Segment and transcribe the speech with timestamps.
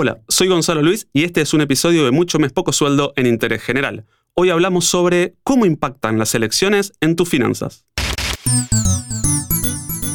[0.00, 3.26] Hola, soy Gonzalo Luis y este es un episodio de Mucho Mes Poco Sueldo en
[3.26, 4.06] Interés General.
[4.34, 7.84] Hoy hablamos sobre cómo impactan las elecciones en tus finanzas.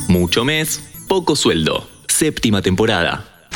[0.07, 3.49] Mucho Mes, Poco Sueldo, séptima temporada.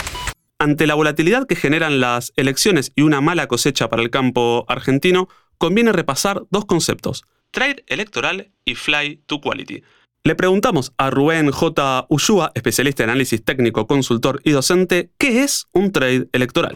[0.59, 5.29] Ante la volatilidad que generan las elecciones y una mala cosecha para el campo argentino,
[5.57, 9.81] conviene repasar dos conceptos, trade electoral y fly to quality.
[10.27, 12.05] Le preguntamos a Rubén J.
[12.09, 16.75] Ushua, especialista en análisis técnico, consultor y docente, ¿qué es un trade electoral?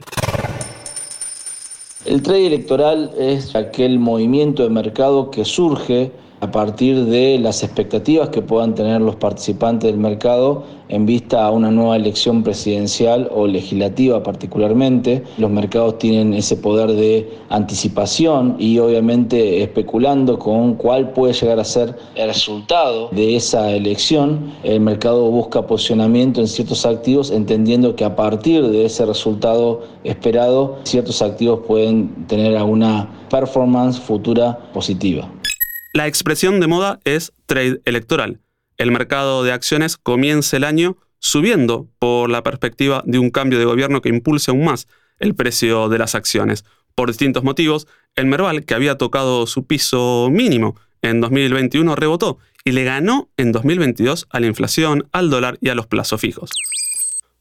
[2.06, 8.30] El trade electoral es aquel movimiento de mercado que surge a partir de las expectativas
[8.30, 13.46] que puedan tener los participantes del mercado en vista a una nueva elección presidencial o
[13.46, 15.24] legislativa particularmente.
[15.38, 21.64] Los mercados tienen ese poder de anticipación y obviamente especulando con cuál puede llegar a
[21.64, 28.04] ser el resultado de esa elección, el mercado busca posicionamiento en ciertos activos entendiendo que
[28.04, 35.30] a partir de ese resultado esperado ciertos activos pueden tener alguna performance futura positiva.
[35.94, 38.40] La expresión de moda es trade electoral.
[38.78, 43.66] El mercado de acciones comienza el año subiendo por la perspectiva de un cambio de
[43.66, 44.88] gobierno que impulse aún más
[45.20, 46.64] el precio de las acciones.
[46.96, 52.72] Por distintos motivos, el Merval, que había tocado su piso mínimo en 2021, rebotó y
[52.72, 56.52] le ganó en 2022 a la inflación, al dólar y a los plazos fijos.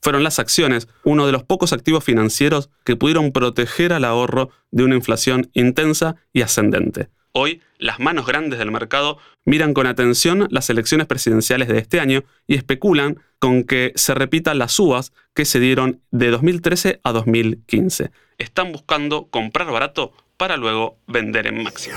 [0.02, 4.82] Fueron las acciones uno de los pocos activos financieros que pudieron proteger al ahorro de
[4.82, 7.10] una inflación intensa y ascendente.
[7.32, 12.24] Hoy, las manos grandes del mercado miran con atención las elecciones presidenciales de este año
[12.48, 18.10] y especulan con que se repitan las subas que se dieron de 2013 a 2015.
[18.36, 21.96] Están buscando comprar barato para luego vender en máximo.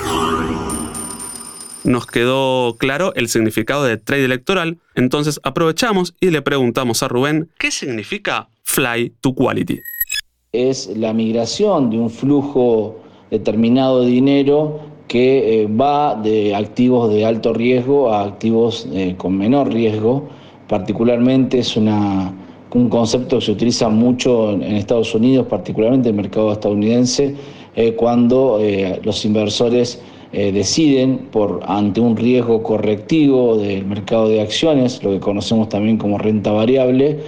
[1.82, 7.50] Nos quedó claro el significado de trade electoral, entonces aprovechamos y le preguntamos a Rubén
[7.58, 9.80] qué significa fly to quality.
[10.52, 17.24] Es la migración de un flujo determinado de dinero que eh, va de activos de
[17.24, 20.24] alto riesgo a activos eh, con menor riesgo.
[20.68, 22.32] Particularmente es una,
[22.72, 27.34] un concepto que se utiliza mucho en, Estados Unidos, particularmente en el mercado estadounidense,
[27.76, 28.60] eh, cuando
[29.02, 30.00] los inversores
[30.32, 36.18] deciden, por, ante un riesgo correctivo del mercado de acciones, lo que conocemos también como
[36.18, 37.20] renta variable,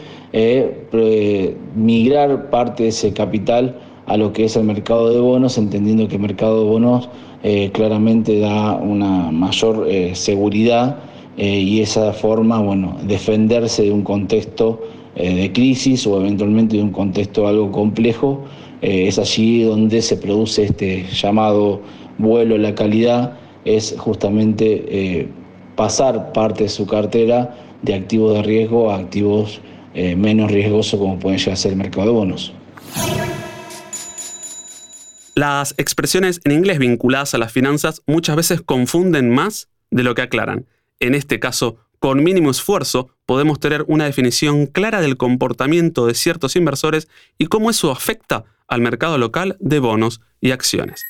[1.77, 6.15] migrar parte de ese capital a lo que es el mercado de bonos, entendiendo que
[6.15, 7.09] el mercado de bonos
[7.43, 10.97] eh, claramente da una mayor eh, seguridad
[11.37, 14.81] eh, y esa forma, bueno, defenderse de un contexto
[15.17, 18.45] de crisis o eventualmente de un contexto algo complejo,
[18.83, 21.81] es allí donde se produce este llamado
[22.19, 23.33] vuelo la calidad,
[23.65, 25.27] es justamente
[25.75, 29.63] pasar parte de su cartera de activos de riesgo a activos
[29.95, 32.53] menos riesgosos como pueden llegar a ser el mercado de bonos.
[35.37, 40.23] Las expresiones en inglés vinculadas a las finanzas muchas veces confunden más de lo que
[40.23, 40.65] aclaran.
[40.99, 46.57] En este caso, con mínimo esfuerzo, podemos tener una definición clara del comportamiento de ciertos
[46.57, 51.05] inversores y cómo eso afecta al mercado local de bonos y acciones.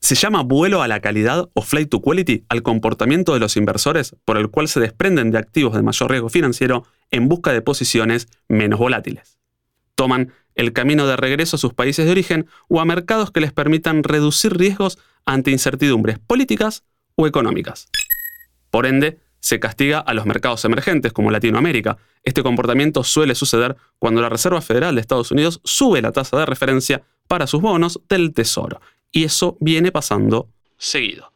[0.00, 4.16] Se llama vuelo a la calidad o flight to quality al comportamiento de los inversores
[4.24, 8.28] por el cual se desprenden de activos de mayor riesgo financiero en busca de posiciones
[8.48, 9.36] menos volátiles.
[9.96, 13.52] Toman el camino de regreso a sus países de origen o a mercados que les
[13.52, 16.84] permitan reducir riesgos ante incertidumbres políticas
[17.14, 17.88] o económicas.
[18.70, 21.98] Por ende, se castiga a los mercados emergentes como Latinoamérica.
[22.24, 26.46] Este comportamiento suele suceder cuando la Reserva Federal de Estados Unidos sube la tasa de
[26.46, 28.80] referencia para sus bonos del Tesoro.
[29.12, 31.32] Y eso viene pasando seguido.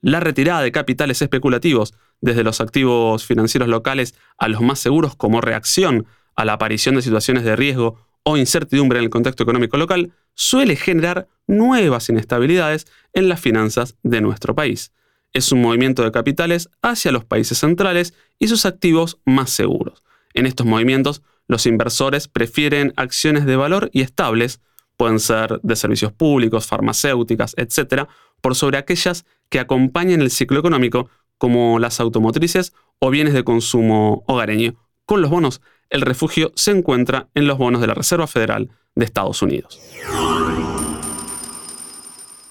[0.00, 5.40] La retirada de capitales especulativos desde los activos financieros locales a los más seguros como
[5.40, 10.12] reacción a la aparición de situaciones de riesgo o incertidumbre en el contexto económico local
[10.34, 14.92] suele generar nuevas inestabilidades en las finanzas de nuestro país.
[15.32, 20.02] Es un movimiento de capitales hacia los países centrales y sus activos más seguros.
[20.34, 24.60] En estos movimientos, los inversores prefieren acciones de valor y estables,
[24.96, 28.06] pueden ser de servicios públicos, farmacéuticas, etc.,
[28.40, 31.08] por sobre aquellas que acompañan el ciclo económico,
[31.38, 34.76] como las automotrices o bienes de consumo hogareño.
[35.12, 35.60] Con los bonos
[35.90, 39.78] el refugio se encuentra en los bonos de la Reserva Federal de Estados Unidos.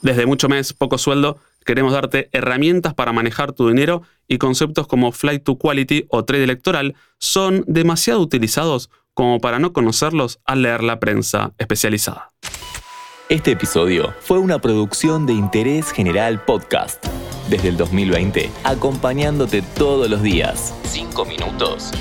[0.04, 5.12] Desde mucho mes, poco sueldo, queremos darte herramientas para manejar tu dinero y conceptos como
[5.12, 10.84] flight to quality o trade electoral son demasiado utilizados como para no conocerlos al leer
[10.84, 12.30] la prensa especializada.
[13.28, 17.04] Este episodio fue una producción de Interés General Podcast
[17.50, 20.75] desde el 2020, acompañándote todos los días.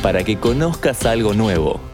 [0.03, 1.90] Para que conozcas algo nuevo.